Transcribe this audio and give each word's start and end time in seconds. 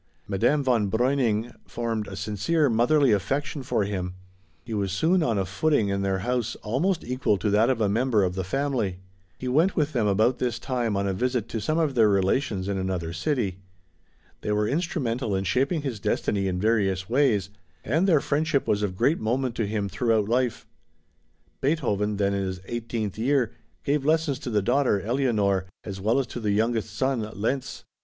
Madame 0.27 0.63
von 0.63 0.89
Breuning 0.89 1.53
formed 1.67 2.07
a 2.07 2.15
sincere, 2.15 2.71
motherly 2.71 3.11
affection 3.11 3.61
for 3.61 3.83
him; 3.83 4.15
he 4.65 4.73
was 4.73 4.91
soon 4.91 5.21
on 5.21 5.37
a 5.37 5.45
footing 5.45 5.89
in 5.89 6.01
their 6.01 6.17
house 6.25 6.55
almost 6.63 7.03
equal 7.03 7.37
to 7.37 7.51
that 7.51 7.69
of 7.69 7.79
a 7.79 7.87
member 7.87 8.23
of 8.23 8.33
the 8.33 8.43
family. 8.43 8.97
He 9.37 9.47
went 9.47 9.75
with 9.75 9.93
them 9.93 10.07
about 10.07 10.39
this 10.39 10.57
time 10.57 10.97
on 10.97 11.05
a 11.07 11.13
visit 11.13 11.47
to 11.49 11.61
some 11.61 11.77
of 11.77 11.93
their 11.93 12.09
relations 12.09 12.67
in 12.67 12.79
another 12.79 13.13
city. 13.13 13.59
They 14.41 14.51
were 14.51 14.67
instrumental 14.67 15.35
in 15.35 15.43
shaping 15.43 15.83
his 15.83 15.99
destiny 15.99 16.47
in 16.47 16.59
various 16.59 17.07
ways, 17.07 17.51
and 17.85 18.07
their 18.07 18.21
friendship 18.21 18.65
was 18.65 18.81
of 18.81 18.97
great 18.97 19.19
moment 19.19 19.53
to 19.57 19.67
him 19.67 19.87
throughout 19.87 20.27
life. 20.27 20.65
Beethoven, 21.61 22.17
then 22.17 22.33
in 22.33 22.41
his 22.43 22.59
eighteenth 22.65 23.19
year, 23.19 23.51
gave 23.83 24.03
lessons 24.03 24.39
to 24.39 24.49
the 24.49 24.63
daughter 24.63 24.99
Eleonore, 24.99 25.65
as 25.83 26.01
well 26.01 26.17
as 26.17 26.25
to 26.25 26.39
the 26.39 26.53
youngest 26.53 26.91
son, 26.95 27.29
Lenz. 27.35 27.83